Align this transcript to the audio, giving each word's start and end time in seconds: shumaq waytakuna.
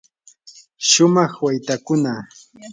shumaq 0.89 1.33
waytakuna. 1.45 2.13